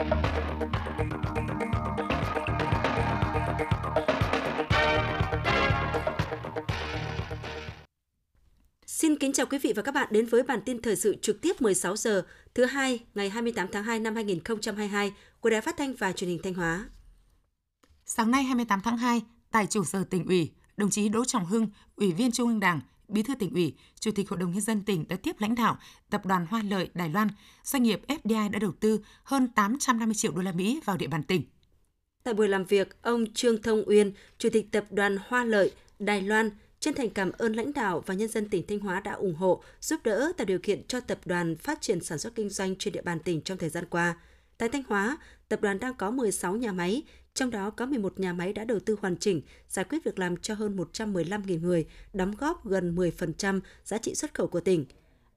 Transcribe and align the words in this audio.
Xin 0.00 0.06
kính 9.16 9.32
chào 9.32 9.46
quý 9.46 9.58
vị 9.58 9.72
và 9.76 9.82
các 9.82 9.94
bạn 9.94 10.08
đến 10.10 10.26
với 10.26 10.42
bản 10.42 10.60
tin 10.64 10.82
thời 10.82 10.96
sự 10.96 11.16
trực 11.22 11.40
tiếp 11.40 11.62
16 11.62 11.96
giờ 11.96 12.22
thứ 12.54 12.64
hai 12.64 13.00
ngày 13.14 13.30
28 13.30 13.68
tháng 13.72 13.84
2 13.84 13.98
năm 13.98 14.14
2022 14.14 15.12
của 15.40 15.50
Đài 15.50 15.60
Phát 15.60 15.76
thanh 15.76 15.94
và 15.94 16.12
Truyền 16.12 16.30
hình 16.30 16.40
Thanh 16.42 16.54
Hóa. 16.54 16.88
Sáng 18.06 18.30
nay 18.30 18.42
28 18.42 18.80
tháng 18.84 18.98
2, 18.98 19.22
tại 19.50 19.66
trụ 19.66 19.84
sở 19.84 20.04
tỉnh 20.04 20.26
ủy, 20.26 20.50
đồng 20.76 20.90
chí 20.90 21.08
Đỗ 21.08 21.24
Trọng 21.24 21.46
Hưng, 21.46 21.68
Ủy 21.96 22.12
viên 22.12 22.32
Trung 22.32 22.48
ương 22.48 22.60
Đảng, 22.60 22.80
Bí 23.10 23.22
thư 23.22 23.34
tỉnh 23.34 23.54
ủy, 23.54 23.74
Chủ 24.00 24.10
tịch 24.10 24.28
Hội 24.28 24.38
đồng 24.38 24.52
nhân 24.52 24.60
dân 24.60 24.82
tỉnh 24.82 25.08
đã 25.08 25.16
tiếp 25.16 25.36
lãnh 25.38 25.54
đạo 25.54 25.78
Tập 26.10 26.26
đoàn 26.26 26.46
Hoa 26.50 26.62
Lợi 26.62 26.90
Đài 26.94 27.08
Loan, 27.08 27.28
doanh 27.64 27.82
nghiệp 27.82 28.00
FDI 28.08 28.50
đã 28.50 28.58
đầu 28.58 28.72
tư 28.80 29.00
hơn 29.22 29.48
850 29.48 30.14
triệu 30.14 30.32
đô 30.32 30.42
la 30.42 30.52
Mỹ 30.52 30.80
vào 30.84 30.96
địa 30.96 31.06
bàn 31.06 31.22
tỉnh. 31.22 31.42
Tại 32.22 32.34
buổi 32.34 32.48
làm 32.48 32.64
việc, 32.64 33.02
ông 33.02 33.32
Trương 33.34 33.62
Thông 33.62 33.82
Uyên, 33.86 34.12
Chủ 34.38 34.48
tịch 34.52 34.72
Tập 34.72 34.84
đoàn 34.90 35.18
Hoa 35.28 35.44
Lợi 35.44 35.72
Đài 35.98 36.22
Loan 36.22 36.50
chân 36.80 36.94
thành 36.94 37.10
cảm 37.10 37.32
ơn 37.38 37.52
lãnh 37.52 37.72
đạo 37.72 38.02
và 38.06 38.14
nhân 38.14 38.28
dân 38.28 38.48
tỉnh 38.48 38.66
Thanh 38.66 38.78
Hóa 38.78 39.00
đã 39.00 39.12
ủng 39.12 39.34
hộ, 39.34 39.62
giúp 39.80 40.00
đỡ 40.04 40.32
tạo 40.36 40.44
điều 40.44 40.58
kiện 40.58 40.86
cho 40.86 41.00
tập 41.00 41.18
đoàn 41.24 41.56
phát 41.56 41.80
triển 41.80 42.00
sản 42.00 42.18
xuất 42.18 42.34
kinh 42.34 42.50
doanh 42.50 42.76
trên 42.76 42.92
địa 42.92 43.02
bàn 43.02 43.18
tỉnh 43.18 43.40
trong 43.42 43.58
thời 43.58 43.68
gian 43.68 43.84
qua. 43.90 44.16
Tại 44.58 44.68
Thanh 44.68 44.82
Hóa, 44.88 45.18
tập 45.48 45.60
đoàn 45.60 45.78
đang 45.78 45.94
có 45.94 46.10
16 46.10 46.56
nhà 46.56 46.72
máy, 46.72 47.02
trong 47.34 47.50
đó 47.50 47.70
có 47.70 47.86
11 47.86 48.20
nhà 48.20 48.32
máy 48.32 48.52
đã 48.52 48.64
đầu 48.64 48.80
tư 48.80 48.96
hoàn 49.00 49.16
chỉnh, 49.16 49.42
giải 49.68 49.84
quyết 49.84 50.04
việc 50.04 50.18
làm 50.18 50.36
cho 50.36 50.54
hơn 50.54 50.76
115.000 50.76 51.60
người, 51.60 51.86
đóng 52.12 52.34
góp 52.38 52.66
gần 52.66 52.96
10% 52.96 53.60
giá 53.84 53.98
trị 53.98 54.14
xuất 54.14 54.34
khẩu 54.34 54.46
của 54.46 54.60
tỉnh. 54.60 54.84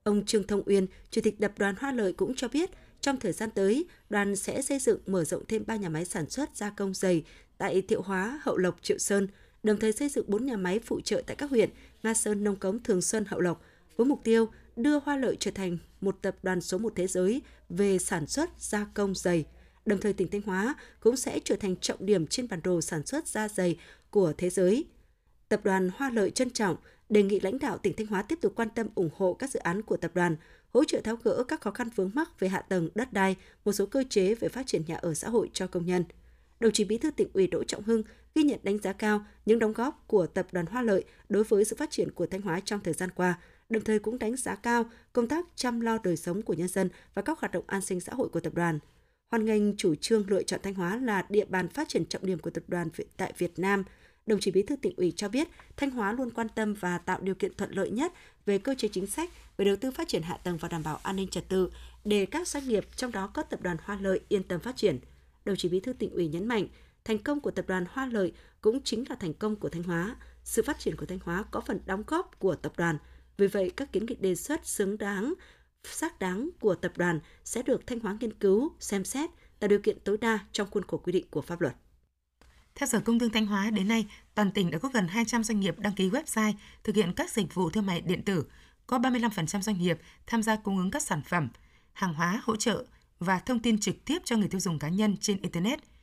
Ông 0.02 0.24
Trương 0.26 0.46
Thông 0.46 0.62
Uyên, 0.66 0.86
Chủ 1.10 1.20
tịch 1.20 1.38
Tập 1.38 1.52
đoàn 1.58 1.74
Hoa 1.78 1.92
Lợi 1.92 2.12
cũng 2.12 2.34
cho 2.34 2.48
biết, 2.48 2.70
trong 3.00 3.20
thời 3.20 3.32
gian 3.32 3.50
tới, 3.50 3.86
đoàn 4.10 4.36
sẽ 4.36 4.62
xây 4.62 4.78
dựng 4.78 5.00
mở 5.06 5.24
rộng 5.24 5.42
thêm 5.48 5.64
3 5.66 5.76
nhà 5.76 5.88
máy 5.88 6.04
sản 6.04 6.30
xuất 6.30 6.56
gia 6.56 6.70
công 6.70 6.94
dày 6.94 7.24
tại 7.58 7.82
Thiệu 7.82 8.02
Hóa, 8.02 8.40
Hậu 8.42 8.56
Lộc, 8.56 8.82
Triệu 8.82 8.98
Sơn, 8.98 9.28
đồng 9.62 9.78
thời 9.78 9.92
xây 9.92 10.08
dựng 10.08 10.24
4 10.28 10.46
nhà 10.46 10.56
máy 10.56 10.80
phụ 10.84 11.00
trợ 11.00 11.22
tại 11.26 11.36
các 11.36 11.50
huyện 11.50 11.70
Nga 12.02 12.14
Sơn, 12.14 12.44
Nông 12.44 12.56
Cống, 12.56 12.82
Thường 12.82 13.02
Xuân, 13.02 13.24
Hậu 13.28 13.40
Lộc, 13.40 13.62
với 13.96 14.06
mục 14.06 14.20
tiêu 14.24 14.48
đưa 14.76 14.98
Hoa 14.98 15.16
Lợi 15.16 15.36
trở 15.40 15.50
thành 15.50 15.78
một 16.00 16.18
tập 16.22 16.36
đoàn 16.42 16.60
số 16.60 16.78
một 16.78 16.92
thế 16.96 17.06
giới 17.06 17.42
về 17.68 17.98
sản 17.98 18.26
xuất 18.26 18.50
gia 18.58 18.86
công 18.94 19.14
dày. 19.14 19.44
Đồng 19.84 20.00
thời 20.00 20.12
tỉnh 20.12 20.30
Thanh 20.30 20.42
Hóa 20.42 20.74
cũng 21.00 21.16
sẽ 21.16 21.40
trở 21.44 21.56
thành 21.56 21.76
trọng 21.76 22.06
điểm 22.06 22.26
trên 22.26 22.48
bản 22.48 22.60
đồ 22.64 22.80
sản 22.80 23.06
xuất 23.06 23.28
da 23.28 23.48
dày 23.48 23.78
của 24.10 24.32
thế 24.38 24.50
giới. 24.50 24.84
Tập 25.48 25.60
đoàn 25.64 25.90
Hoa 25.96 26.10
Lợi 26.10 26.30
trân 26.30 26.50
trọng 26.50 26.76
đề 27.08 27.22
nghị 27.22 27.40
lãnh 27.40 27.58
đạo 27.58 27.78
tỉnh 27.78 27.96
Thanh 27.96 28.06
Hóa 28.06 28.22
tiếp 28.22 28.38
tục 28.40 28.52
quan 28.56 28.68
tâm 28.74 28.88
ủng 28.94 29.10
hộ 29.16 29.34
các 29.34 29.50
dự 29.50 29.60
án 29.60 29.82
của 29.82 29.96
tập 29.96 30.10
đoàn, 30.14 30.36
hỗ 30.72 30.84
trợ 30.84 31.00
tháo 31.04 31.16
gỡ 31.16 31.44
các 31.48 31.60
khó 31.60 31.70
khăn 31.70 31.88
vướng 31.94 32.10
mắc 32.14 32.40
về 32.40 32.48
hạ 32.48 32.60
tầng, 32.60 32.88
đất 32.94 33.12
đai, 33.12 33.36
một 33.64 33.72
số 33.72 33.86
cơ 33.86 34.04
chế 34.10 34.34
về 34.34 34.48
phát 34.48 34.66
triển 34.66 34.82
nhà 34.86 34.96
ở 34.96 35.14
xã 35.14 35.28
hội 35.28 35.50
cho 35.52 35.66
công 35.66 35.86
nhân. 35.86 36.04
Đồng 36.60 36.72
chí 36.72 36.84
Bí 36.84 36.98
thư 36.98 37.10
tỉnh 37.10 37.28
ủy 37.32 37.46
Đỗ 37.46 37.64
Trọng 37.64 37.82
Hưng 37.82 38.02
ghi 38.34 38.42
nhận 38.42 38.60
đánh 38.62 38.78
giá 38.78 38.92
cao 38.92 39.26
những 39.46 39.58
đóng 39.58 39.72
góp 39.72 40.04
của 40.06 40.26
tập 40.26 40.46
đoàn 40.52 40.66
Hoa 40.66 40.82
Lợi 40.82 41.04
đối 41.28 41.44
với 41.44 41.64
sự 41.64 41.76
phát 41.76 41.90
triển 41.90 42.10
của 42.10 42.26
Thanh 42.26 42.42
Hóa 42.42 42.60
trong 42.60 42.80
thời 42.80 42.94
gian 42.94 43.10
qua, 43.10 43.38
đồng 43.68 43.84
thời 43.84 43.98
cũng 43.98 44.18
đánh 44.18 44.36
giá 44.36 44.54
cao 44.54 44.84
công 45.12 45.28
tác 45.28 45.46
chăm 45.56 45.80
lo 45.80 45.98
đời 46.02 46.16
sống 46.16 46.42
của 46.42 46.54
nhân 46.54 46.68
dân 46.68 46.88
và 47.14 47.22
các 47.22 47.38
hoạt 47.38 47.52
động 47.52 47.64
an 47.66 47.80
sinh 47.80 48.00
xã 48.00 48.14
hội 48.14 48.28
của 48.28 48.40
tập 48.40 48.54
đoàn. 48.54 48.78
Hoan 49.34 49.44
nghênh 49.44 49.76
chủ 49.76 49.94
trương 49.94 50.24
lựa 50.30 50.42
chọn 50.42 50.60
Thanh 50.62 50.74
Hóa 50.74 50.96
là 50.96 51.26
địa 51.28 51.44
bàn 51.44 51.68
phát 51.68 51.88
triển 51.88 52.06
trọng 52.06 52.26
điểm 52.26 52.38
của 52.38 52.50
tập 52.50 52.64
đoàn 52.68 52.88
tại 53.16 53.32
Việt 53.38 53.58
Nam. 53.58 53.84
Đồng 54.26 54.40
chí 54.40 54.50
Bí 54.50 54.62
thư 54.62 54.76
tỉnh 54.76 54.96
ủy 54.96 55.12
cho 55.16 55.28
biết, 55.28 55.48
Thanh 55.76 55.90
Hóa 55.90 56.12
luôn 56.12 56.30
quan 56.30 56.48
tâm 56.48 56.74
và 56.74 56.98
tạo 56.98 57.18
điều 57.22 57.34
kiện 57.34 57.54
thuận 57.54 57.70
lợi 57.72 57.90
nhất 57.90 58.12
về 58.46 58.58
cơ 58.58 58.74
chế 58.78 58.88
chính 58.88 59.06
sách, 59.06 59.30
về 59.56 59.64
đầu 59.64 59.76
tư 59.76 59.90
phát 59.90 60.08
triển 60.08 60.22
hạ 60.22 60.36
tầng 60.44 60.56
và 60.56 60.68
đảm 60.68 60.82
bảo 60.82 61.00
an 61.02 61.16
ninh 61.16 61.28
trật 61.28 61.48
tự 61.48 61.70
để 62.04 62.26
các 62.26 62.48
doanh 62.48 62.68
nghiệp 62.68 62.84
trong 62.96 63.12
đó 63.12 63.26
có 63.26 63.42
tập 63.42 63.62
đoàn 63.62 63.76
Hoa 63.82 63.98
Lợi 64.00 64.20
yên 64.28 64.42
tâm 64.42 64.60
phát 64.60 64.76
triển. 64.76 64.98
Đồng 65.44 65.56
chí 65.56 65.68
Bí 65.68 65.80
thư 65.80 65.92
tỉnh 65.92 66.10
ủy 66.10 66.28
nhấn 66.28 66.48
mạnh, 66.48 66.68
thành 67.04 67.18
công 67.18 67.40
của 67.40 67.50
tập 67.50 67.64
đoàn 67.68 67.84
Hoa 67.90 68.06
Lợi 68.06 68.32
cũng 68.60 68.80
chính 68.84 69.04
là 69.08 69.16
thành 69.16 69.34
công 69.34 69.56
của 69.56 69.68
Thanh 69.68 69.82
Hóa. 69.82 70.16
Sự 70.44 70.62
phát 70.62 70.78
triển 70.78 70.96
của 70.96 71.06
Thanh 71.06 71.20
Hóa 71.22 71.44
có 71.50 71.60
phần 71.60 71.80
đóng 71.86 72.02
góp 72.06 72.38
của 72.38 72.54
tập 72.54 72.72
đoàn. 72.76 72.98
Vì 73.36 73.46
vậy, 73.46 73.72
các 73.76 73.92
kiến 73.92 74.06
nghị 74.06 74.14
đề 74.14 74.34
xuất 74.34 74.66
xứng 74.66 74.98
đáng, 74.98 75.34
xác 75.86 76.18
đáng 76.18 76.50
của 76.60 76.74
tập 76.74 76.92
đoàn 76.96 77.20
sẽ 77.44 77.62
được 77.62 77.86
Thanh 77.86 78.00
Hóa 78.00 78.16
nghiên 78.20 78.32
cứu, 78.32 78.72
xem 78.80 79.04
xét, 79.04 79.30
tạo 79.60 79.68
điều 79.68 79.78
kiện 79.78 80.00
tối 80.00 80.18
đa 80.18 80.38
trong 80.52 80.70
khuôn 80.70 80.84
khổ 80.84 80.96
quy 80.96 81.12
định 81.12 81.24
của 81.30 81.42
pháp 81.42 81.60
luật. 81.60 81.74
Theo 82.74 82.86
Sở 82.86 83.00
Công 83.00 83.18
Thương 83.18 83.30
Thanh 83.30 83.46
Hóa, 83.46 83.70
đến 83.70 83.88
nay, 83.88 84.06
toàn 84.34 84.50
tỉnh 84.50 84.70
đã 84.70 84.78
có 84.78 84.88
gần 84.88 85.08
200 85.08 85.44
doanh 85.44 85.60
nghiệp 85.60 85.78
đăng 85.78 85.94
ký 85.94 86.10
website 86.10 86.52
thực 86.84 86.96
hiện 86.96 87.12
các 87.12 87.30
dịch 87.30 87.54
vụ 87.54 87.70
thương 87.70 87.86
mại 87.86 88.00
điện 88.00 88.22
tử, 88.22 88.44
có 88.86 88.98
35% 88.98 89.60
doanh 89.60 89.78
nghiệp 89.78 89.98
tham 90.26 90.42
gia 90.42 90.56
cung 90.56 90.78
ứng 90.78 90.90
các 90.90 91.02
sản 91.02 91.22
phẩm, 91.28 91.48
hàng 91.92 92.14
hóa 92.14 92.40
hỗ 92.44 92.56
trợ 92.56 92.84
và 93.18 93.38
thông 93.38 93.58
tin 93.58 93.80
trực 93.80 94.04
tiếp 94.04 94.18
cho 94.24 94.36
người 94.36 94.48
tiêu 94.48 94.60
dùng 94.60 94.78
cá 94.78 94.88
nhân 94.88 95.16
trên 95.16 95.42
Internet– 95.42 95.80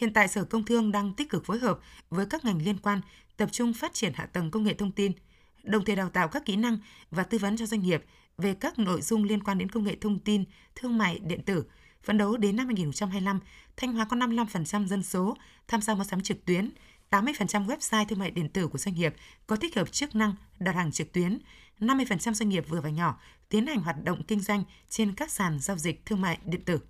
Hiện 0.00 0.12
tại 0.12 0.28
Sở 0.28 0.44
Công 0.44 0.64
Thương 0.64 0.92
đang 0.92 1.14
tích 1.14 1.30
cực 1.30 1.44
phối 1.44 1.58
hợp 1.58 1.78
với 2.10 2.26
các 2.26 2.44
ngành 2.44 2.62
liên 2.62 2.78
quan 2.78 3.00
tập 3.36 3.48
trung 3.52 3.72
phát 3.72 3.94
triển 3.94 4.12
hạ 4.14 4.26
tầng 4.26 4.50
công 4.50 4.64
nghệ 4.64 4.74
thông 4.74 4.92
tin, 4.92 5.12
đồng 5.62 5.84
thời 5.84 5.96
đào 5.96 6.08
tạo 6.08 6.28
các 6.28 6.44
kỹ 6.44 6.56
năng 6.56 6.78
và 7.10 7.22
tư 7.22 7.38
vấn 7.38 7.56
cho 7.56 7.66
doanh 7.66 7.80
nghiệp 7.80 8.04
về 8.40 8.54
các 8.54 8.78
nội 8.78 9.02
dung 9.02 9.24
liên 9.24 9.42
quan 9.42 9.58
đến 9.58 9.68
công 9.68 9.84
nghệ 9.84 9.96
thông 10.00 10.18
tin, 10.18 10.44
thương 10.74 10.98
mại 10.98 11.18
điện 11.18 11.42
tử. 11.42 11.64
Phấn 12.02 12.18
đấu 12.18 12.36
đến 12.36 12.56
năm 12.56 12.66
2025, 12.66 13.40
Thanh 13.76 13.92
Hóa 13.92 14.04
có 14.04 14.16
55% 14.16 14.86
dân 14.86 15.02
số 15.02 15.36
tham 15.68 15.80
gia 15.80 15.94
mua 15.94 16.04
sắm 16.04 16.20
trực 16.20 16.44
tuyến, 16.44 16.70
80% 17.10 17.66
website 17.66 18.04
thương 18.04 18.18
mại 18.18 18.30
điện 18.30 18.48
tử 18.48 18.68
của 18.68 18.78
doanh 18.78 18.94
nghiệp 18.94 19.14
có 19.46 19.56
tích 19.56 19.76
hợp 19.76 19.92
chức 19.92 20.14
năng 20.14 20.34
đặt 20.58 20.74
hàng 20.74 20.92
trực 20.92 21.12
tuyến, 21.12 21.38
50% 21.80 22.32
doanh 22.32 22.48
nghiệp 22.48 22.64
vừa 22.68 22.80
và 22.80 22.90
nhỏ 22.90 23.20
tiến 23.48 23.66
hành 23.66 23.80
hoạt 23.80 24.04
động 24.04 24.22
kinh 24.22 24.40
doanh 24.40 24.64
trên 24.88 25.14
các 25.14 25.30
sàn 25.30 25.58
giao 25.60 25.76
dịch 25.76 26.06
thương 26.06 26.20
mại 26.20 26.38
điện 26.44 26.64
tử. 26.64 26.80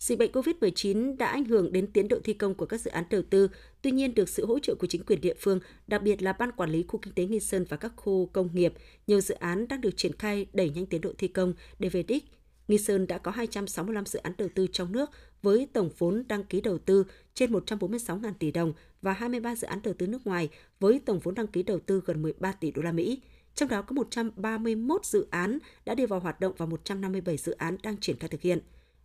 Dịch 0.00 0.18
bệnh 0.18 0.32
COVID-19 0.32 1.16
đã 1.16 1.26
ảnh 1.26 1.44
hưởng 1.44 1.72
đến 1.72 1.92
tiến 1.92 2.08
độ 2.08 2.18
thi 2.24 2.32
công 2.32 2.54
của 2.54 2.66
các 2.66 2.80
dự 2.80 2.90
án 2.90 3.04
đầu 3.10 3.22
tư, 3.30 3.50
tuy 3.82 3.90
nhiên 3.90 4.14
được 4.14 4.28
sự 4.28 4.46
hỗ 4.46 4.58
trợ 4.58 4.74
của 4.74 4.86
chính 4.86 5.04
quyền 5.04 5.20
địa 5.20 5.34
phương, 5.38 5.60
đặc 5.86 6.02
biệt 6.02 6.22
là 6.22 6.32
Ban 6.32 6.52
Quản 6.52 6.70
lý 6.70 6.84
Khu 6.88 7.00
Kinh 7.02 7.14
tế 7.14 7.26
Nghi 7.26 7.40
Sơn 7.40 7.64
và 7.68 7.76
các 7.76 7.92
khu 7.96 8.26
công 8.26 8.48
nghiệp, 8.54 8.74
nhiều 9.06 9.20
dự 9.20 9.34
án 9.34 9.68
đang 9.68 9.80
được 9.80 9.96
triển 9.96 10.12
khai 10.12 10.46
đẩy 10.52 10.70
nhanh 10.70 10.86
tiến 10.86 11.00
độ 11.00 11.12
thi 11.18 11.28
công 11.28 11.54
để 11.78 11.88
về 11.88 12.02
đích. 12.02 12.24
Nghi 12.68 12.78
Sơn 12.78 13.06
đã 13.06 13.18
có 13.18 13.30
265 13.30 14.06
dự 14.06 14.18
án 14.18 14.32
đầu 14.38 14.48
tư 14.54 14.66
trong 14.72 14.92
nước 14.92 15.10
với 15.42 15.68
tổng 15.72 15.90
vốn 15.98 16.24
đăng 16.28 16.44
ký 16.44 16.60
đầu 16.60 16.78
tư 16.78 17.04
trên 17.34 17.52
146.000 17.52 18.32
tỷ 18.38 18.50
đồng 18.50 18.72
và 19.02 19.12
23 19.12 19.56
dự 19.56 19.66
án 19.66 19.82
đầu 19.82 19.94
tư 19.94 20.06
nước 20.06 20.26
ngoài 20.26 20.48
với 20.80 21.00
tổng 21.04 21.18
vốn 21.18 21.34
đăng 21.34 21.46
ký 21.46 21.62
đầu 21.62 21.78
tư 21.78 22.02
gần 22.06 22.22
13 22.22 22.52
tỷ 22.52 22.70
đô 22.70 22.82
la 22.82 22.92
Mỹ. 22.92 23.20
Trong 23.54 23.68
đó 23.68 23.82
có 23.82 23.94
131 23.94 25.04
dự 25.04 25.26
án 25.30 25.58
đã 25.84 25.94
đi 25.94 26.06
vào 26.06 26.20
hoạt 26.20 26.40
động 26.40 26.52
và 26.56 26.66
157 26.66 27.36
dự 27.36 27.52
án 27.52 27.76
đang 27.82 27.96
triển 27.96 28.16
khai 28.18 28.28
thực 28.28 28.40
hiện 28.40 28.60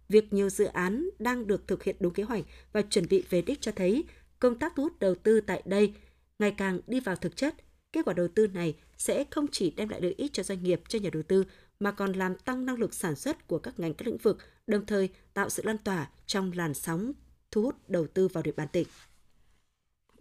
việc 0.10 0.34
nhiều 0.34 0.50
dự 0.50 0.66
án 0.66 1.10
đang 1.20 1.48
được 1.48 1.68
thực 1.68 1.84
hiện 1.84 1.96
đúng 2.00 2.14
kế 2.14 2.24
hoạch 2.24 2.44
và 2.74 2.82
chuẩn 2.82 3.06
bị 3.10 3.24
về 3.30 3.42
đích 3.42 3.62
cho 3.62 3.72
thấy 3.76 4.06
công 4.40 4.60
tác 4.60 4.74
thu 4.76 4.84
hút 4.84 5.00
đầu 5.00 5.16
tư 5.16 5.42
tại 5.42 5.62
đây 5.66 5.94
ngày 6.40 6.52
càng 6.52 6.80
đi 6.88 7.00
vào 7.00 7.16
thực 7.16 7.38
chất. 7.38 7.56
Kết 7.94 8.02
quả 8.06 8.14
đầu 8.14 8.28
tư 8.36 8.48
này 8.48 8.76
sẽ 8.98 9.26
không 9.32 9.46
chỉ 9.52 9.72
đem 9.72 9.90
lại 9.90 10.02
lợi 10.02 10.16
ích 10.18 10.34
cho 10.34 10.44
doanh 10.44 10.64
nghiệp, 10.64 10.82
cho 10.88 11.00
nhà 11.00 11.10
đầu 11.14 11.24
tư, 11.24 11.46
mà 11.80 11.92
còn 11.92 12.12
làm 12.12 12.36
tăng 12.36 12.66
năng 12.66 12.80
lực 12.80 12.94
sản 12.94 13.16
xuất 13.16 13.48
của 13.48 13.60
các 13.60 13.80
ngành 13.80 13.94
các 13.94 14.08
lĩnh 14.08 14.18
vực, 14.18 14.38
đồng 14.68 14.86
thời 14.86 15.10
tạo 15.34 15.50
sự 15.50 15.64
lan 15.66 15.78
tỏa 15.78 16.10
trong 16.26 16.52
làn 16.56 16.74
sóng 16.74 17.12
thu 17.52 17.62
hút 17.62 17.90
đầu 17.90 18.08
tư 18.08 18.28
vào 18.28 18.44
địa 18.44 18.52
bàn 18.52 18.68
tỉnh. 18.72 18.88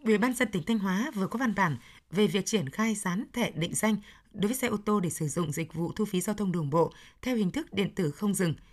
Ủy 0.04 0.18
ban 0.18 0.34
dân 0.34 0.48
tỉnh 0.52 0.62
Thanh 0.62 0.78
Hóa 0.78 1.10
vừa 1.14 1.26
có 1.26 1.38
văn 1.38 1.54
bản 1.54 1.76
về 2.10 2.26
việc 2.26 2.46
triển 2.46 2.68
khai 2.68 2.94
dán 2.94 3.24
thẻ 3.32 3.50
định 3.50 3.74
danh 3.74 3.96
đối 4.32 4.48
với 4.48 4.56
xe 4.56 4.68
ô 4.68 4.76
tô 4.84 5.00
để 5.00 5.10
sử 5.10 5.28
dụng 5.28 5.52
dịch 5.52 5.74
vụ 5.74 5.92
thu 5.92 6.04
phí 6.04 6.20
giao 6.20 6.36
thông 6.36 6.52
đường 6.52 6.70
bộ 6.70 6.92
theo 7.22 7.36
hình 7.36 7.50
thức 7.50 7.72
điện 7.72 7.94
tử 7.94 8.10
không 8.10 8.34
dừng– 8.34 8.54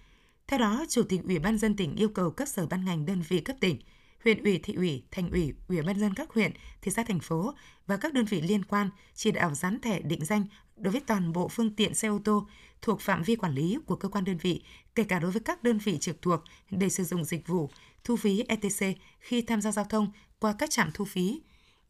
theo 0.47 0.59
đó, 0.59 0.85
Chủ 0.89 1.03
tịch 1.03 1.21
Ủy 1.23 1.39
ban 1.39 1.57
dân 1.57 1.75
tỉnh 1.75 1.95
yêu 1.95 2.09
cầu 2.09 2.31
các 2.31 2.49
sở 2.49 2.67
ban 2.67 2.85
ngành 2.85 3.05
đơn 3.05 3.21
vị 3.27 3.39
cấp 3.39 3.55
tỉnh, 3.59 3.79
huyện 4.23 4.43
ủy, 4.43 4.59
thị 4.63 4.73
ủy, 4.73 5.03
thành 5.11 5.31
ủy, 5.31 5.53
ủy 5.67 5.81
ban 5.81 5.99
dân 5.99 6.13
các 6.13 6.29
huyện, 6.29 6.51
thị 6.81 6.91
xã 6.91 7.03
thành 7.03 7.19
phố 7.19 7.53
và 7.87 7.97
các 7.97 8.13
đơn 8.13 8.25
vị 8.25 8.41
liên 8.41 8.65
quan 8.65 8.89
chỉ 9.15 9.31
đạo 9.31 9.53
dán 9.53 9.81
thẻ 9.81 10.01
định 10.01 10.25
danh 10.25 10.45
đối 10.75 10.91
với 10.91 11.01
toàn 11.01 11.33
bộ 11.33 11.47
phương 11.47 11.75
tiện 11.75 11.93
xe 11.93 12.07
ô 12.07 12.19
tô 12.23 12.47
thuộc 12.81 13.01
phạm 13.01 13.23
vi 13.23 13.35
quản 13.35 13.53
lý 13.53 13.77
của 13.85 13.95
cơ 13.95 14.09
quan 14.09 14.23
đơn 14.23 14.37
vị, 14.37 14.63
kể 14.95 15.03
cả 15.03 15.19
đối 15.19 15.31
với 15.31 15.41
các 15.45 15.63
đơn 15.63 15.77
vị 15.77 15.97
trực 15.97 16.21
thuộc 16.21 16.43
để 16.69 16.89
sử 16.89 17.03
dụng 17.03 17.23
dịch 17.23 17.47
vụ 17.47 17.69
thu 18.03 18.15
phí 18.15 18.43
ETC 18.47 18.97
khi 19.19 19.41
tham 19.41 19.61
gia 19.61 19.71
giao 19.71 19.85
thông 19.85 20.11
qua 20.39 20.55
các 20.57 20.69
trạm 20.69 20.91
thu 20.93 21.05
phí, 21.05 21.41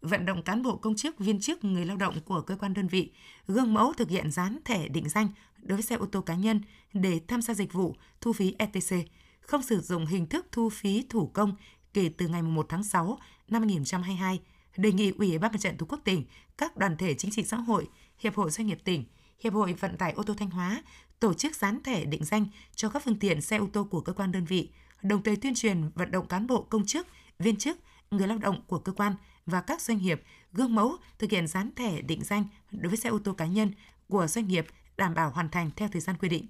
vận 0.01 0.25
động 0.25 0.44
cán 0.44 0.63
bộ 0.63 0.75
công 0.75 0.95
chức, 0.95 1.19
viên 1.19 1.39
chức, 1.39 1.63
người 1.63 1.86
lao 1.86 1.97
động 1.97 2.15
của 2.25 2.42
cơ 2.42 2.56
quan 2.56 2.74
đơn 2.74 2.88
vị 2.88 3.12
gương 3.47 3.74
mẫu 3.74 3.94
thực 3.94 4.09
hiện 4.09 4.31
dán 4.31 4.59
thẻ 4.65 4.88
định 4.88 5.09
danh 5.09 5.27
đối 5.62 5.75
với 5.75 5.84
xe 5.84 5.96
ô 5.96 6.06
tô 6.06 6.22
cá 6.22 6.36
nhân 6.36 6.62
để 6.94 7.19
tham 7.28 7.42
gia 7.42 7.54
dịch 7.54 7.74
vụ 7.74 7.96
thu 8.22 8.34
phí 8.34 8.56
ETC, 8.58 8.96
không 9.42 9.63
sử 9.63 9.81
dụng 9.81 10.06
hình 10.06 10.28
thức 10.28 10.48
thu 10.52 10.69
phí 10.69 11.06
thủ 11.10 11.28
công 11.34 11.56
kể 11.94 12.10
từ 12.18 12.28
ngày 12.28 12.42
1 12.42 12.66
tháng 12.69 12.84
6 12.84 13.18
năm 13.48 13.62
2022, 13.62 14.40
đề 14.78 14.92
nghị 14.92 15.12
Ủy 15.18 15.38
ban 15.38 15.52
Mặt 15.52 15.58
trận 15.62 15.78
Tổ 15.78 15.86
quốc 15.90 16.00
tỉnh, 16.04 16.25
các 16.58 16.78
đoàn 16.78 16.98
thể 16.98 17.13
chính 17.13 17.31
trị 17.31 17.44
xã 17.44 17.58
hội, 17.58 17.88
Hiệp 18.18 18.36
hội 18.36 18.52
Doanh 18.52 18.68
nghiệp 18.68 18.80
tỉnh, 18.84 19.04
Hiệp 19.40 19.54
hội 19.54 19.74
Vận 19.74 19.98
tải 19.98 20.12
ô 20.12 20.24
tô 20.24 20.34
Thanh 20.38 20.50
Hóa 20.50 20.84
tổ 21.19 21.34
chức 21.34 21.56
dán 21.56 21.84
thẻ 21.84 22.06
định 22.06 22.24
danh 22.24 22.46
cho 22.75 22.90
các 22.90 23.04
phương 23.06 23.19
tiện 23.19 23.42
xe 23.42 23.57
ô 23.57 23.68
tô 23.74 23.84
của 23.84 24.02
cơ 24.02 24.14
quan 24.14 24.31
đơn 24.31 24.46
vị, 24.46 24.69
đồng 25.02 25.24
thời 25.24 25.36
tuyên 25.36 25.56
truyền 25.56 25.90
vận 25.96 26.12
động 26.12 26.28
cán 26.28 26.48
bộ 26.48 26.62
công 26.62 26.86
chức, 26.86 27.07
viên 27.40 27.56
chức, 27.56 27.78
người 28.12 28.28
lao 28.28 28.38
động 28.38 28.62
của 28.68 28.80
cơ 28.80 28.92
quan 28.92 29.16
và 29.46 29.62
các 29.62 29.81
doanh 29.81 29.98
nghiệp 29.98 30.22
gương 30.54 30.75
mẫu 30.75 30.96
thực 31.19 31.31
hiện 31.31 31.48
dán 31.48 31.69
thẻ 31.75 32.02
định 32.02 32.24
danh 32.24 32.46
đối 32.72 32.90
với 32.90 32.98
xe 32.98 33.10
ô 33.10 33.19
tô 33.19 33.34
cá 33.34 33.46
nhân 33.46 33.72
của 34.07 34.28
doanh 34.28 34.48
nghiệp 34.48 34.66
đảm 35.01 35.13
bảo 35.13 35.30
hoàn 35.30 35.50
thành 35.50 35.69
theo 35.75 35.89
thời 35.92 36.01
gian 36.01 36.15
quy 36.21 36.30
định. 36.30 36.45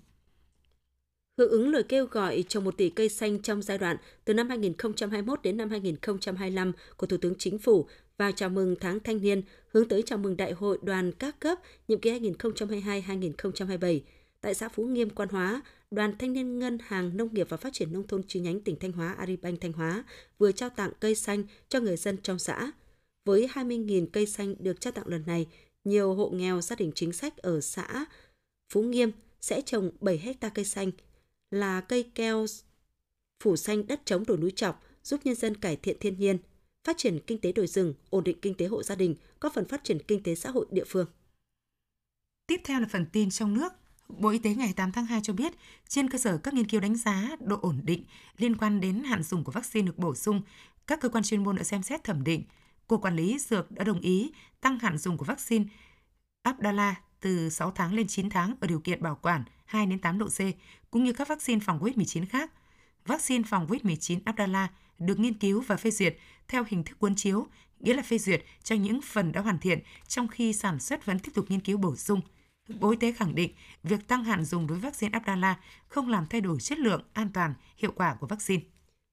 Hưởng 1.37 1.51
ứng 1.51 1.69
lời 1.69 1.83
kêu 1.83 2.05
gọi 2.05 2.43
trồng 2.47 2.63
1 2.63 2.77
tỷ 2.77 2.89
cây 2.89 3.09
xanh 3.09 3.41
trong 3.41 3.61
giai 3.61 3.77
đoạn 3.77 3.97
từ 4.25 4.33
năm 4.33 4.49
2021 4.49 5.41
đến 5.43 5.57
năm 5.57 5.69
2025 5.69 6.71
của 6.97 7.07
Thủ 7.07 7.17
tướng 7.17 7.35
Chính 7.37 7.59
phủ 7.59 7.87
và 8.17 8.31
chào 8.31 8.49
mừng 8.49 8.75
tháng 8.79 8.99
thanh 8.99 9.21
niên 9.21 9.41
hướng 9.71 9.87
tới 9.87 10.03
chào 10.05 10.17
mừng 10.17 10.37
Đại 10.37 10.51
hội 10.51 10.79
đoàn 10.81 11.11
các 11.11 11.39
cấp 11.39 11.59
nhiệm 11.87 11.99
kỳ 11.99 12.19
2022-2027 12.19 13.99
tại 14.41 14.53
xã 14.53 14.69
Phú 14.69 14.85
Nghiêm, 14.85 15.09
Quan 15.09 15.29
Hóa, 15.29 15.61
Đoàn 15.91 16.17
Thanh 16.19 16.33
niên 16.33 16.59
Ngân 16.59 16.77
hàng 16.85 17.17
Nông 17.17 17.33
nghiệp 17.33 17.47
và 17.49 17.57
Phát 17.57 17.73
triển 17.73 17.93
Nông 17.93 18.07
thôn 18.07 18.21
chi 18.27 18.39
nhánh 18.39 18.61
tỉnh 18.61 18.75
Thanh 18.79 18.91
Hóa 18.91 19.13
Agribank 19.13 19.61
Thanh 19.61 19.73
Hóa 19.73 20.03
vừa 20.39 20.51
trao 20.51 20.69
tặng 20.69 20.91
cây 20.99 21.15
xanh 21.15 21.43
cho 21.69 21.79
người 21.79 21.97
dân 21.97 22.17
trong 22.23 22.39
xã. 22.39 22.71
Với 23.25 23.49
20.000 23.53 24.07
cây 24.13 24.25
xanh 24.25 24.55
được 24.59 24.81
trao 24.81 24.91
tặng 24.91 25.07
lần 25.07 25.23
này, 25.25 25.47
nhiều 25.83 26.13
hộ 26.13 26.29
nghèo 26.29 26.61
gia 26.61 26.75
đình 26.75 26.91
chính 26.95 27.13
sách 27.13 27.37
ở 27.37 27.61
xã 27.61 28.05
Phú 28.71 28.81
Nghiêm 28.81 29.11
sẽ 29.41 29.61
trồng 29.61 29.91
7 30.01 30.17
hecta 30.17 30.49
cây 30.49 30.65
xanh 30.65 30.91
là 31.49 31.81
cây 31.81 32.11
keo 32.15 32.45
phủ 33.43 33.55
xanh 33.55 33.87
đất 33.87 34.01
chống 34.05 34.23
đồi 34.27 34.37
núi 34.37 34.51
trọc, 34.55 34.83
giúp 35.03 35.19
nhân 35.23 35.35
dân 35.35 35.55
cải 35.55 35.75
thiện 35.75 35.97
thiên 35.99 36.19
nhiên, 36.19 36.37
phát 36.83 36.97
triển 36.97 37.19
kinh 37.27 37.41
tế 37.41 37.51
đồi 37.51 37.67
rừng, 37.67 37.93
ổn 38.09 38.23
định 38.23 38.37
kinh 38.41 38.53
tế 38.53 38.65
hộ 38.65 38.83
gia 38.83 38.95
đình, 38.95 39.15
góp 39.39 39.53
phần 39.53 39.67
phát 39.67 39.83
triển 39.83 39.97
kinh 40.07 40.23
tế 40.23 40.35
xã 40.35 40.49
hội 40.49 40.65
địa 40.71 40.83
phương. 40.87 41.07
Tiếp 42.47 42.61
theo 42.63 42.79
là 42.79 42.87
phần 42.91 43.05
tin 43.05 43.29
trong 43.29 43.53
nước. 43.53 43.73
Bộ 44.09 44.29
Y 44.29 44.39
tế 44.39 44.55
ngày 44.55 44.73
8 44.75 44.91
tháng 44.91 45.05
2 45.05 45.19
cho 45.23 45.33
biết, 45.33 45.53
trên 45.87 46.09
cơ 46.09 46.17
sở 46.17 46.37
các 46.37 46.53
nghiên 46.53 46.67
cứu 46.67 46.81
đánh 46.81 46.95
giá 46.95 47.29
độ 47.39 47.59
ổn 47.61 47.81
định 47.83 48.03
liên 48.37 48.57
quan 48.57 48.81
đến 48.81 49.03
hạn 49.03 49.23
dùng 49.23 49.43
của 49.43 49.51
vaccine 49.51 49.85
được 49.85 49.97
bổ 49.97 50.15
sung, 50.15 50.41
các 50.87 51.01
cơ 51.01 51.09
quan 51.09 51.23
chuyên 51.23 51.43
môn 51.43 51.55
đã 51.55 51.63
xem 51.63 51.83
xét 51.83 52.03
thẩm 52.03 52.23
định. 52.23 52.43
Cục 52.87 53.01
Quản 53.01 53.15
lý 53.15 53.39
Dược 53.39 53.71
đã 53.71 53.83
đồng 53.83 54.01
ý 54.01 54.31
tăng 54.61 54.79
hạn 54.79 54.97
dùng 54.97 55.17
của 55.17 55.25
vaccine 55.25 55.65
Abdala 56.43 57.01
từ 57.21 57.49
6 57.49 57.71
tháng 57.71 57.93
lên 57.93 58.07
9 58.07 58.29
tháng 58.29 58.55
ở 58.59 58.67
điều 58.67 58.79
kiện 58.79 59.03
bảo 59.03 59.19
quản 59.21 59.43
2 59.65 59.85
đến 59.85 59.99
8 59.99 60.17
độ 60.17 60.27
C, 60.27 60.39
cũng 60.91 61.03
như 61.03 61.13
các 61.13 61.27
vaccine 61.27 61.59
phòng 61.65 61.79
COVID-19 61.79 62.25
khác. 62.29 62.51
Vaccine 63.05 63.43
phòng 63.47 63.67
COVID-19 63.67 64.19
Abdala 64.25 64.67
được 64.99 65.19
nghiên 65.19 65.33
cứu 65.33 65.61
và 65.61 65.77
phê 65.77 65.91
duyệt 65.91 66.17
theo 66.47 66.63
hình 66.67 66.83
thức 66.83 66.99
cuốn 66.99 67.15
chiếu, 67.15 67.47
nghĩa 67.79 67.93
là 67.93 68.03
phê 68.03 68.17
duyệt 68.17 68.43
cho 68.63 68.75
những 68.75 69.01
phần 69.01 69.31
đã 69.31 69.41
hoàn 69.41 69.59
thiện 69.59 69.79
trong 70.07 70.27
khi 70.27 70.53
sản 70.53 70.79
xuất 70.79 71.05
vẫn 71.05 71.19
tiếp 71.19 71.31
tục 71.33 71.45
nghiên 71.49 71.59
cứu 71.59 71.77
bổ 71.77 71.95
sung. 71.95 72.21
Bộ 72.79 72.89
Y 72.89 72.97
tế 72.97 73.11
khẳng 73.11 73.35
định 73.35 73.53
việc 73.83 74.07
tăng 74.07 74.23
hạn 74.23 74.45
dùng 74.45 74.67
đối 74.67 74.77
với 74.77 74.91
vaccine 74.91 75.11
Abdala 75.13 75.59
không 75.87 76.09
làm 76.09 76.25
thay 76.25 76.41
đổi 76.41 76.59
chất 76.59 76.79
lượng, 76.79 77.01
an 77.13 77.29
toàn, 77.33 77.53
hiệu 77.77 77.91
quả 77.95 78.15
của 78.15 78.27
vaccine. 78.27 78.63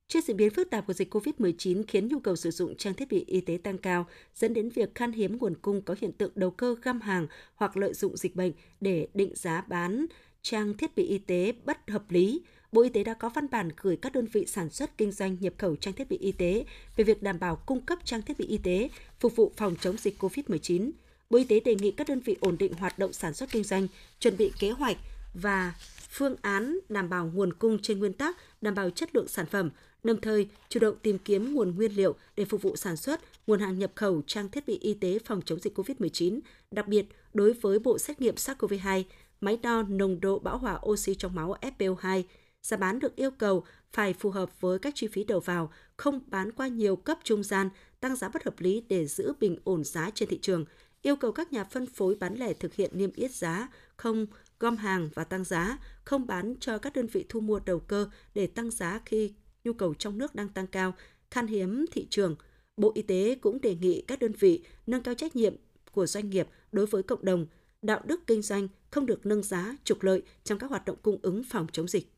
Trước 0.08 0.25
diễn 0.25 0.37
biến 0.37 0.50
phức 0.50 0.70
tạp 0.70 0.87
của 0.87 0.93
dịch 0.93 1.14
COVID-19 1.14 1.82
khiến 1.88 2.08
nhu 2.08 2.19
cầu 2.19 2.37
sử 2.37 2.50
dụng 2.50 2.76
trang 2.76 2.94
thiết 2.94 3.08
bị 3.08 3.25
y 3.26 3.40
tế 3.40 3.58
tăng 3.62 3.78
cao, 3.78 4.06
dẫn 4.34 4.55
đến 4.55 4.69
việc 4.69 4.94
khan 4.94 5.12
hiếm 5.12 5.38
nguồn 5.38 5.55
cung 5.55 5.82
có 5.82 5.94
hiện 6.00 6.12
tượng 6.12 6.32
đầu 6.34 6.50
cơ 6.50 6.76
găm 6.82 7.00
hàng 7.00 7.26
hoặc 7.55 7.76
lợi 7.76 7.94
dụng 7.94 8.16
dịch 8.16 8.37
bệnh 8.37 8.52
để 8.81 9.08
định 9.14 9.32
giá 9.34 9.64
bán 9.69 10.06
trang 10.43 10.75
thiết 10.75 10.94
bị 10.96 11.06
y 11.06 11.19
tế 11.19 11.52
bất 11.64 11.90
hợp 11.90 12.10
lý, 12.10 12.43
Bộ 12.72 12.82
Y 12.82 12.88
tế 12.88 13.05
đã 13.05 13.14
có 13.14 13.28
văn 13.28 13.46
bản 13.50 13.69
gửi 13.76 13.96
các 13.96 14.12
đơn 14.12 14.26
vị 14.32 14.46
sản 14.46 14.70
xuất 14.70 14.99
kinh 14.99 15.12
doanh 15.12 15.37
nhập 15.40 15.52
khẩu 15.58 15.76
trang 15.76 15.94
thiết 15.94 16.08
bị 16.08 16.19
y 16.19 16.32
tế 16.32 16.64
về 16.96 17.05
việc 17.05 17.22
đảm 17.22 17.38
bảo 17.38 17.56
cung 17.56 17.81
cấp 17.81 17.99
trang 18.05 18.22
thiết 18.22 18.38
bị 18.38 18.46
y 18.46 18.58
tế 18.58 18.88
phục 19.20 19.37
vụ 19.37 19.52
phòng 19.56 19.76
chống 19.81 19.96
dịch 19.96 20.22
COVID-19. 20.22 20.90
Bộ 21.31 21.38
Y 21.38 21.44
tế 21.44 21.60
đề 21.60 21.75
nghị 21.75 21.90
các 21.90 22.08
đơn 22.08 22.20
vị 22.20 22.37
ổn 22.40 22.58
định 22.58 22.72
hoạt 22.72 22.99
động 22.99 23.12
sản 23.12 23.34
xuất 23.34 23.50
kinh 23.50 23.64
doanh, 23.64 23.88
chuẩn 24.20 24.37
bị 24.37 24.52
kế 24.58 24.70
hoạch 24.70 24.96
và 25.34 25.75
phương 26.08 26.37
án 26.43 26.78
đảm 26.88 27.08
bảo 27.08 27.31
nguồn 27.34 27.52
cung 27.52 27.78
trên 27.78 27.99
nguyên 27.99 28.12
tắc 28.12 28.37
đảm 28.60 28.75
bảo 28.75 28.90
chất 28.90 29.16
lượng 29.16 29.28
sản 29.28 29.46
phẩm, 29.46 29.70
đồng 30.02 30.20
thời 30.20 30.49
chủ 30.69 30.81
động 30.81 30.96
tìm 31.02 31.19
kiếm 31.19 31.55
nguồn 31.55 31.76
nguyên 31.76 31.93
liệu 31.96 32.14
để 32.37 32.44
phục 32.44 32.62
vụ 32.62 32.76
sản 32.76 32.96
xuất, 32.96 33.20
nguồn 33.46 33.60
hàng 33.60 33.78
nhập 33.78 33.93
khẩu 33.94 34.22
trang 34.26 34.49
thiết 34.49 34.66
bị 34.66 34.78
y 34.78 34.94
tế 34.94 35.19
phòng 35.25 35.43
chống 35.44 35.60
dịch 35.60 35.78
COVID-19, 35.78 36.40
đặc 36.70 36.88
biệt 36.88 37.06
đối 37.34 37.52
với 37.52 37.78
bộ 37.78 37.99
xét 37.99 38.20
nghiệm 38.20 38.34
SARS-CoV-2, 38.34 39.02
máy 39.40 39.58
đo 39.62 39.82
nồng 39.82 40.20
độ 40.20 40.38
bão 40.38 40.58
hòa 40.58 40.81
oxy 40.87 41.14
trong 41.14 41.34
máu 41.34 41.56
FPO2. 41.78 42.22
Giá 42.62 42.76
bán 42.76 42.99
được 42.99 43.16
yêu 43.16 43.31
cầu 43.31 43.64
phải 43.93 44.12
phù 44.12 44.31
hợp 44.31 44.60
với 44.60 44.78
các 44.78 44.94
chi 44.96 45.06
phí 45.06 45.25
đầu 45.25 45.40
vào, 45.40 45.72
không 45.96 46.20
bán 46.26 46.52
qua 46.52 46.69
nhiều 46.69 46.96
cấp 46.96 47.19
trung 47.25 47.43
gian, 47.43 47.69
tăng 48.00 48.16
giá 48.16 48.28
bất 48.28 48.44
hợp 48.44 48.60
lý 48.60 48.82
để 48.88 49.06
giữ 49.06 49.32
bình 49.40 49.58
ổn 49.64 49.84
giá 49.84 50.10
trên 50.14 50.28
thị 50.28 50.38
trường. 50.43 50.64
Yêu 51.02 51.16
cầu 51.16 51.32
các 51.32 51.52
nhà 51.52 51.64
phân 51.64 51.87
phối 51.87 52.14
bán 52.14 52.34
lẻ 52.34 52.52
thực 52.52 52.75
hiện 52.75 52.90
niêm 52.94 53.12
yết 53.12 53.31
giá, 53.31 53.69
không 53.96 54.26
gom 54.60 54.76
hàng 54.76 55.08
và 55.14 55.25
tăng 55.25 55.44
giá, 55.44 55.78
không 56.05 56.26
bán 56.26 56.55
cho 56.60 56.78
các 56.78 56.93
đơn 56.93 57.06
vị 57.06 57.25
thu 57.28 57.40
mua 57.40 57.60
đầu 57.60 57.81
cơ 57.81 58.08
để 58.34 58.46
tăng 58.46 58.70
giá 58.70 59.00
khi 59.06 59.32
nhu 59.64 59.72
cầu 59.72 59.94
trong 59.94 60.19
nước 60.19 60.34
đang 60.34 60.49
tăng 60.49 60.66
cao, 60.66 60.94
khan 61.31 61.46
hiếm 61.46 61.84
thị 61.93 62.06
trường. 62.10 62.37
Bộ 62.76 62.93
Y 62.94 63.02
tế 63.02 63.34
cũng 63.40 63.60
đề 63.60 63.75
nghị 63.75 64.02
các 64.06 64.19
đơn 64.19 64.32
vị 64.32 64.64
nâng 64.87 65.02
cao 65.02 65.14
trách 65.14 65.37
nhiệm 65.37 65.55
của 65.93 66.06
doanh 66.06 66.31
nghiệp 66.31 66.49
đối 66.72 66.87
với 66.87 67.02
cộng 67.02 67.25
đồng, 67.25 67.46
đạo 67.82 68.00
đức 68.05 68.26
kinh 68.26 68.43
doanh 68.43 68.69
không 68.90 69.06
được 69.06 69.26
nâng 69.26 69.43
giá, 69.43 69.76
trục 69.84 70.02
lợi 70.02 70.22
trong 70.44 70.58
các 70.58 70.70
hoạt 70.70 70.84
động 70.84 70.96
cung 71.02 71.19
ứng 71.22 71.44
phòng 71.44 71.66
chống 71.72 71.88
dịch. 71.88 72.12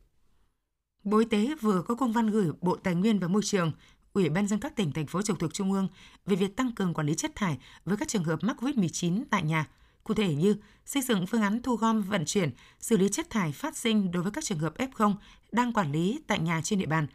Bộ 1.05 1.19
Y 1.19 1.25
tế 1.25 1.55
vừa 1.61 1.83
có 1.83 1.95
công 1.95 2.13
văn 2.13 2.31
gửi 2.31 2.47
Bộ 2.61 2.77
Tài 2.77 2.95
nguyên 2.95 3.19
và 3.19 3.29
Môi 3.29 3.43
trường, 3.45 3.73
Ủy 4.13 4.29
ban 4.29 4.49
dân 4.49 4.61
các 4.61 4.77
tỉnh, 4.77 4.93
thành 4.93 5.07
phố 5.07 5.23
trực 5.23 5.39
thuộc 5.39 5.55
Trung 5.55 5.73
ương 5.73 5.89
về 6.27 6.37
việc 6.37 6.57
tăng 6.57 6.73
cường 6.73 6.95
quản 6.95 7.07
lý 7.07 7.15
chất 7.15 7.33
thải 7.35 7.59
với 7.85 7.97
các 7.97 8.09
trường 8.09 8.25
hợp 8.25 8.39
mắc 8.43 8.57
COVID-19 8.63 9.25
tại 9.31 9.43
nhà. 9.43 9.69
Cụ 10.05 10.15
thể 10.15 10.35
như 10.35 10.57
xây 10.87 11.03
dựng 11.03 11.27
phương 11.27 11.43
án 11.43 11.63
thu 11.63 11.77
gom, 11.77 12.03
vận 12.03 12.25
chuyển, 12.25 12.51
xử 12.81 12.97
lý 12.97 13.09
chất 13.09 13.31
thải 13.31 13.53
phát 13.53 13.77
sinh 13.77 14.11
đối 14.11 14.23
với 14.23 14.33
các 14.33 14.45
trường 14.45 14.59
hợp 14.59 14.75
F0 14.79 15.15
đang 15.53 15.73
quản 15.73 15.93
lý 15.93 16.21
tại 16.27 16.39
nhà 16.39 16.61
trên 16.65 16.79
địa 16.79 16.87
bàn. 16.87 17.07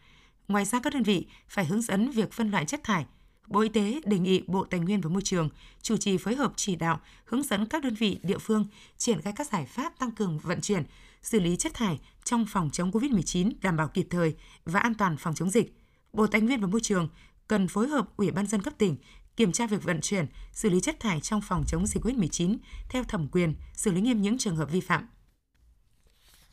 Ngoài 0.48 0.66
ra 0.66 0.80
các 0.80 0.94
đơn 0.94 1.04
vị 1.04 1.28
phải 1.48 1.66
hướng 1.66 1.82
dẫn 1.82 2.12
việc 2.12 2.34
phân 2.34 2.52
loại 2.52 2.66
chất 2.66 2.84
thải, 2.84 3.06
Bộ 3.48 3.60
Y 3.60 3.70
tế 3.70 4.02
đề 4.06 4.20
nghị 4.20 4.44
Bộ 4.48 4.64
Tài 4.64 4.80
nguyên 4.80 5.02
và 5.02 5.10
Môi 5.10 5.22
trường 5.22 5.50
chủ 5.82 5.98
trì 5.98 6.18
phối 6.18 6.36
hợp 6.36 6.54
chỉ 6.56 6.76
đạo, 6.76 7.00
hướng 7.26 7.44
dẫn 7.44 7.66
các 7.66 7.84
đơn 7.84 7.94
vị 7.94 8.20
địa 8.24 8.38
phương 8.38 8.66
triển 8.98 9.22
khai 9.22 9.34
các 9.36 9.48
giải 9.52 9.66
pháp 9.66 10.00
tăng 10.00 10.12
cường 10.12 10.40
vận 10.40 10.62
chuyển, 10.62 10.84
xử 11.22 11.40
lý 11.40 11.56
chất 11.56 11.74
thải 11.74 12.00
trong 12.24 12.46
phòng 12.50 12.70
chống 12.74 12.92
COVID-19 12.92 13.52
đảm 13.62 13.78
bảo 13.78 13.88
kịp 13.88 14.08
thời 14.10 14.36
và 14.66 14.80
an 14.80 14.94
toàn 14.94 15.18
phòng 15.18 15.36
chống 15.36 15.50
dịch. 15.50 15.78
Bộ 16.14 16.28
Tài 16.28 16.42
nguyên 16.42 16.62
và 16.62 16.68
Môi 16.68 16.82
trường 16.82 17.10
cần 17.48 17.68
phối 17.68 17.88
hợp 17.88 18.18
Ủy 18.18 18.32
ban 18.32 18.48
dân 18.48 18.62
cấp 18.62 18.74
tỉnh 18.78 18.98
kiểm 19.38 19.52
tra 19.52 19.68
việc 19.68 19.84
vận 19.84 20.02
chuyển, 20.02 20.26
xử 20.52 20.70
lý 20.70 20.80
chất 20.80 21.00
thải 21.00 21.20
trong 21.20 21.42
phòng 21.42 21.64
chống 21.68 21.88
dịch 21.88 22.04
COVID-19 22.04 22.58
theo 22.90 23.04
thẩm 23.04 23.28
quyền, 23.32 23.54
xử 23.74 23.92
lý 23.92 24.02
nghiêm 24.02 24.22
những 24.22 24.38
trường 24.38 24.56
hợp 24.56 24.72
vi 24.72 24.82
phạm. 24.82 25.08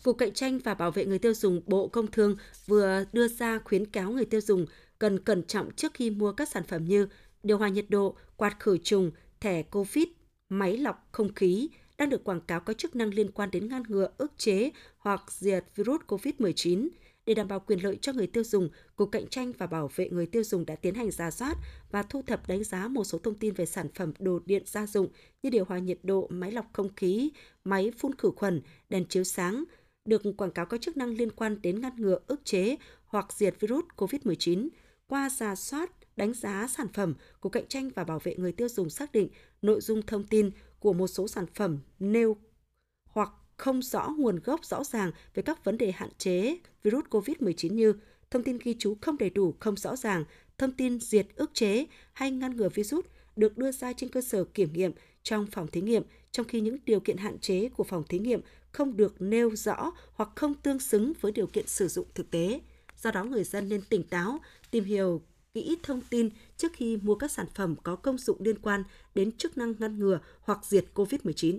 Cục 0.02 0.18
Cạnh 0.18 0.34
tranh 0.34 0.58
và 0.58 0.74
Bảo 0.74 0.90
vệ 0.90 1.06
người 1.06 1.18
tiêu 1.18 1.34
dùng 1.34 1.60
Bộ 1.66 1.88
Công 1.88 2.06
Thương 2.06 2.36
vừa 2.66 3.04
đưa 3.12 3.28
ra 3.28 3.58
khuyến 3.64 3.86
cáo 3.86 4.10
người 4.10 4.24
tiêu 4.24 4.40
dùng 4.40 4.66
cần 4.98 5.18
cẩn 5.18 5.42
trọng 5.42 5.70
trước 5.76 5.94
khi 5.94 6.10
mua 6.10 6.32
các 6.32 6.48
sản 6.48 6.62
phẩm 6.64 6.84
như 6.84 7.08
điều 7.42 7.58
hòa 7.58 7.68
nhiệt 7.68 7.86
độ, 7.88 8.16
quạt 8.36 8.56
khử 8.60 8.78
trùng, 8.78 9.10
thẻ 9.40 9.62
COVID, 9.62 10.04
máy 10.48 10.76
lọc 10.76 11.08
không 11.12 11.34
khí 11.34 11.68
đang 11.98 12.10
được 12.10 12.24
quảng 12.24 12.40
cáo 12.40 12.60
có 12.60 12.72
chức 12.72 12.96
năng 12.96 13.14
liên 13.14 13.30
quan 13.30 13.50
đến 13.50 13.68
ngăn 13.68 13.82
ngừa, 13.88 14.08
ức 14.18 14.32
chế 14.36 14.70
hoặc 14.98 15.22
diệt 15.28 15.64
virus 15.74 16.00
COVID-19. 16.06 16.88
Để 17.26 17.34
đảm 17.34 17.48
bảo 17.48 17.60
quyền 17.60 17.84
lợi 17.84 17.98
cho 18.02 18.12
người 18.12 18.26
tiêu 18.26 18.44
dùng, 18.44 18.68
Cục 18.96 19.12
Cạnh 19.12 19.26
tranh 19.26 19.52
và 19.58 19.66
Bảo 19.66 19.90
vệ 19.96 20.08
người 20.08 20.26
tiêu 20.26 20.44
dùng 20.44 20.66
đã 20.66 20.76
tiến 20.76 20.94
hành 20.94 21.10
ra 21.10 21.30
soát 21.30 21.56
và 21.90 22.02
thu 22.02 22.22
thập 22.26 22.48
đánh 22.48 22.64
giá 22.64 22.88
một 22.88 23.04
số 23.04 23.18
thông 23.18 23.34
tin 23.34 23.54
về 23.54 23.66
sản 23.66 23.88
phẩm 23.94 24.12
đồ 24.18 24.40
điện 24.46 24.62
gia 24.66 24.86
dụng 24.86 25.08
như 25.42 25.50
điều 25.50 25.64
hòa 25.64 25.78
nhiệt 25.78 25.98
độ, 26.02 26.26
máy 26.30 26.52
lọc 26.52 26.66
không 26.72 26.94
khí, 26.96 27.30
máy 27.64 27.92
phun 27.98 28.14
khử 28.14 28.30
khuẩn, 28.36 28.62
đèn 28.88 29.04
chiếu 29.04 29.24
sáng, 29.24 29.64
được 30.04 30.22
quảng 30.36 30.50
cáo 30.50 30.66
có 30.66 30.78
chức 30.78 30.96
năng 30.96 31.08
liên 31.08 31.30
quan 31.30 31.62
đến 31.62 31.80
ngăn 31.80 31.96
ngừa, 31.96 32.18
ức 32.26 32.44
chế 32.44 32.76
hoặc 33.04 33.32
diệt 33.32 33.54
virus 33.60 33.84
COVID-19 33.96 34.68
qua 35.06 35.30
giả 35.30 35.54
soát, 35.54 35.90
đánh 36.16 36.34
giá 36.34 36.68
sản 36.68 36.88
phẩm, 36.94 37.14
cục 37.40 37.52
Cạnh 37.52 37.66
tranh 37.68 37.90
và 37.94 38.04
Bảo 38.04 38.18
vệ 38.18 38.36
người 38.36 38.52
tiêu 38.52 38.68
dùng 38.68 38.90
xác 38.90 39.12
định 39.12 39.28
nội 39.62 39.80
dung 39.80 40.02
thông 40.02 40.24
tin 40.24 40.50
của 40.78 40.92
một 40.92 41.06
số 41.06 41.28
sản 41.28 41.46
phẩm 41.54 41.78
nêu 41.98 42.36
không 43.62 43.82
rõ 43.82 44.08
nguồn 44.18 44.40
gốc 44.44 44.64
rõ 44.64 44.84
ràng 44.84 45.10
về 45.34 45.42
các 45.42 45.64
vấn 45.64 45.78
đề 45.78 45.92
hạn 45.92 46.08
chế 46.18 46.58
virus 46.82 47.04
COVID-19 47.10 47.74
như 47.74 47.94
thông 48.30 48.42
tin 48.42 48.58
ghi 48.64 48.76
chú 48.78 48.96
không 49.00 49.18
đầy 49.18 49.30
đủ, 49.30 49.54
không 49.60 49.76
rõ 49.76 49.96
ràng, 49.96 50.24
thông 50.58 50.72
tin 50.72 51.00
diệt 51.00 51.26
ức 51.36 51.50
chế 51.54 51.86
hay 52.12 52.30
ngăn 52.30 52.56
ngừa 52.56 52.68
virus 52.68 53.04
được 53.36 53.58
đưa 53.58 53.72
ra 53.72 53.92
trên 53.92 54.10
cơ 54.10 54.20
sở 54.20 54.44
kiểm 54.44 54.72
nghiệm 54.72 54.92
trong 55.22 55.46
phòng 55.46 55.66
thí 55.66 55.80
nghiệm, 55.80 56.02
trong 56.32 56.46
khi 56.46 56.60
những 56.60 56.76
điều 56.86 57.00
kiện 57.00 57.16
hạn 57.16 57.38
chế 57.38 57.68
của 57.68 57.84
phòng 57.84 58.04
thí 58.08 58.18
nghiệm 58.18 58.40
không 58.72 58.96
được 58.96 59.22
nêu 59.22 59.56
rõ 59.56 59.92
hoặc 60.14 60.28
không 60.34 60.54
tương 60.54 60.78
xứng 60.78 61.12
với 61.20 61.32
điều 61.32 61.46
kiện 61.46 61.66
sử 61.66 61.88
dụng 61.88 62.06
thực 62.14 62.30
tế. 62.30 62.60
Do 63.02 63.10
đó 63.10 63.24
người 63.24 63.44
dân 63.44 63.68
nên 63.68 63.82
tỉnh 63.88 64.02
táo, 64.02 64.40
tìm 64.70 64.84
hiểu 64.84 65.22
kỹ 65.54 65.76
thông 65.82 66.00
tin 66.10 66.30
trước 66.56 66.72
khi 66.74 66.96
mua 66.96 67.14
các 67.14 67.30
sản 67.30 67.46
phẩm 67.54 67.76
có 67.82 67.96
công 67.96 68.18
dụng 68.18 68.36
liên 68.40 68.58
quan 68.58 68.84
đến 69.14 69.32
chức 69.32 69.58
năng 69.58 69.74
ngăn 69.78 69.98
ngừa 69.98 70.20
hoặc 70.40 70.58
diệt 70.64 70.84
COVID-19. 70.94 71.58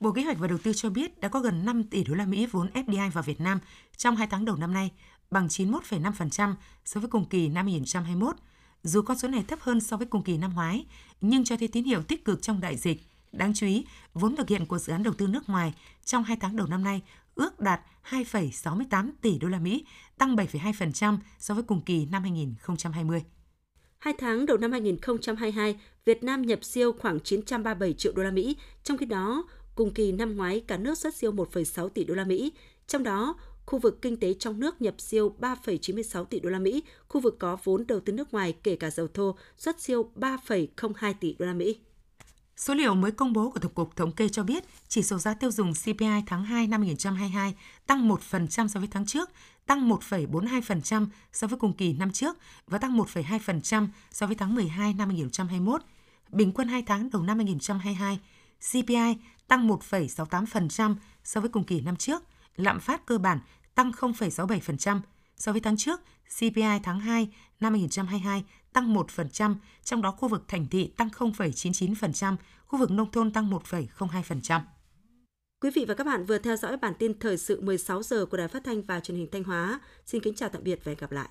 Bộ 0.00 0.12
Kế 0.12 0.22
hoạch 0.22 0.38
và 0.38 0.48
Đầu 0.48 0.58
tư 0.58 0.72
cho 0.72 0.90
biết 0.90 1.20
đã 1.20 1.28
có 1.28 1.40
gần 1.40 1.64
5 1.64 1.84
tỷ 1.84 2.04
đô 2.04 2.14
la 2.14 2.26
Mỹ 2.26 2.46
vốn 2.46 2.70
FDI 2.74 3.10
vào 3.10 3.22
Việt 3.22 3.40
Nam 3.40 3.58
trong 3.96 4.16
2 4.16 4.26
tháng 4.26 4.44
đầu 4.44 4.56
năm 4.56 4.72
nay, 4.72 4.90
bằng 5.30 5.46
91,5% 5.46 6.54
so 6.84 7.00
với 7.00 7.10
cùng 7.10 7.24
kỳ 7.24 7.48
năm 7.48 7.66
2021. 7.66 8.36
Dù 8.82 9.02
con 9.02 9.18
số 9.18 9.28
này 9.28 9.44
thấp 9.48 9.60
hơn 9.60 9.80
so 9.80 9.96
với 9.96 10.06
cùng 10.06 10.22
kỳ 10.22 10.36
năm 10.36 10.54
ngoái, 10.54 10.86
nhưng 11.20 11.44
cho 11.44 11.56
thấy 11.56 11.68
tín 11.68 11.84
hiệu 11.84 12.02
tích 12.02 12.24
cực 12.24 12.42
trong 12.42 12.60
đại 12.60 12.76
dịch. 12.76 13.00
Đáng 13.32 13.54
chú 13.54 13.66
ý, 13.66 13.86
vốn 14.14 14.36
thực 14.36 14.48
hiện 14.48 14.66
của 14.66 14.78
dự 14.78 14.92
án 14.92 15.02
đầu 15.02 15.14
tư 15.14 15.26
nước 15.26 15.48
ngoài 15.48 15.74
trong 16.04 16.24
2 16.24 16.36
tháng 16.40 16.56
đầu 16.56 16.66
năm 16.66 16.84
nay 16.84 17.02
ước 17.34 17.60
đạt 17.60 17.80
2,68 18.10 19.10
tỷ 19.20 19.38
đô 19.38 19.48
la 19.48 19.58
Mỹ, 19.58 19.86
tăng 20.18 20.36
7,2% 20.36 21.18
so 21.38 21.54
với 21.54 21.62
cùng 21.62 21.80
kỳ 21.80 22.06
năm 22.06 22.22
2020. 22.22 23.24
Hai 23.98 24.14
tháng 24.18 24.46
đầu 24.46 24.56
năm 24.56 24.72
2022, 24.72 25.76
Việt 26.04 26.22
Nam 26.22 26.42
nhập 26.42 26.64
siêu 26.64 26.92
khoảng 26.92 27.20
937 27.20 27.92
triệu 27.92 28.12
đô 28.12 28.22
la 28.22 28.30
Mỹ, 28.30 28.56
trong 28.82 28.98
khi 28.98 29.06
đó 29.06 29.44
cùng 29.76 29.94
kỳ 29.94 30.12
năm 30.12 30.36
ngoái 30.36 30.60
cả 30.60 30.76
nước 30.76 30.98
xuất 30.98 31.14
siêu 31.14 31.32
1,6 31.32 31.88
tỷ 31.88 32.04
đô 32.04 32.14
la 32.14 32.24
Mỹ, 32.24 32.52
trong 32.86 33.02
đó 33.02 33.34
khu 33.66 33.78
vực 33.78 34.02
kinh 34.02 34.16
tế 34.16 34.34
trong 34.34 34.60
nước 34.60 34.82
nhập 34.82 34.94
siêu 34.98 35.34
3,96 35.40 36.24
tỷ 36.24 36.40
đô 36.40 36.50
la 36.50 36.58
Mỹ, 36.58 36.82
khu 37.08 37.20
vực 37.20 37.36
có 37.38 37.56
vốn 37.64 37.86
đầu 37.86 38.00
tư 38.00 38.12
nước 38.12 38.32
ngoài 38.32 38.54
kể 38.62 38.76
cả 38.76 38.90
dầu 38.90 39.08
thô 39.14 39.36
xuất 39.56 39.80
siêu 39.80 40.10
3,02 40.16 41.14
tỷ 41.20 41.36
đô 41.38 41.46
la 41.46 41.52
Mỹ. 41.52 41.78
Số 42.56 42.74
liệu 42.74 42.94
mới 42.94 43.10
công 43.10 43.32
bố 43.32 43.50
của 43.50 43.58
Tổng 43.58 43.72
cục 43.72 43.96
Thống 43.96 44.12
kê 44.12 44.28
cho 44.28 44.42
biết, 44.42 44.64
chỉ 44.88 45.02
số 45.02 45.18
giá 45.18 45.34
tiêu 45.34 45.50
dùng 45.50 45.72
CPI 45.74 46.22
tháng 46.26 46.44
2 46.44 46.66
năm 46.66 46.80
2022 46.80 47.54
tăng 47.86 48.08
1% 48.08 48.68
so 48.68 48.80
với 48.80 48.88
tháng 48.92 49.06
trước, 49.06 49.30
tăng 49.66 49.88
1,42% 49.88 51.06
so 51.32 51.46
với 51.46 51.58
cùng 51.58 51.72
kỳ 51.72 51.92
năm 51.92 52.12
trước 52.12 52.36
và 52.66 52.78
tăng 52.78 52.98
1,2% 52.98 53.86
so 54.10 54.26
với 54.26 54.36
tháng 54.36 54.54
12 54.54 54.94
năm 54.94 55.08
2021. 55.08 55.82
Bình 56.32 56.52
quân 56.52 56.68
2 56.68 56.82
tháng 56.82 57.10
đầu 57.10 57.22
năm 57.22 57.38
2022, 57.38 58.18
CPI 58.60 59.16
tăng 59.48 59.68
1,68% 59.68 60.94
so 61.24 61.40
với 61.40 61.50
cùng 61.50 61.64
kỳ 61.64 61.80
năm 61.80 61.96
trước, 61.96 62.22
lạm 62.56 62.80
phát 62.80 63.06
cơ 63.06 63.18
bản 63.18 63.38
tăng 63.74 63.90
0,67%. 63.90 65.00
So 65.36 65.52
với 65.52 65.60
tháng 65.60 65.76
trước, 65.76 66.00
CPI 66.38 66.80
tháng 66.82 67.00
2 67.00 67.28
năm 67.60 67.72
2022 67.72 68.44
tăng 68.72 68.94
1%, 68.94 69.54
trong 69.84 70.02
đó 70.02 70.10
khu 70.10 70.28
vực 70.28 70.44
thành 70.48 70.66
thị 70.70 70.92
tăng 70.96 71.08
0,99%, 71.08 72.36
khu 72.66 72.78
vực 72.78 72.90
nông 72.90 73.10
thôn 73.10 73.32
tăng 73.32 73.50
1,02%. 73.50 74.60
Quý 75.60 75.70
vị 75.74 75.84
và 75.88 75.94
các 75.94 76.04
bạn 76.04 76.26
vừa 76.26 76.38
theo 76.38 76.56
dõi 76.56 76.76
bản 76.76 76.94
tin 76.98 77.18
thời 77.18 77.38
sự 77.38 77.60
16 77.60 78.02
giờ 78.02 78.26
của 78.26 78.36
Đài 78.36 78.48
Phát 78.48 78.64
thanh 78.64 78.82
và 78.82 79.00
Truyền 79.00 79.18
hình 79.18 79.28
Thanh 79.32 79.44
Hóa. 79.44 79.80
Xin 80.06 80.22
kính 80.22 80.34
chào 80.34 80.48
tạm 80.48 80.64
biệt 80.64 80.80
và 80.84 80.90
hẹn 80.90 80.98
gặp 80.98 81.12
lại. 81.12 81.28